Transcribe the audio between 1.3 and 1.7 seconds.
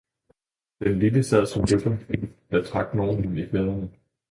som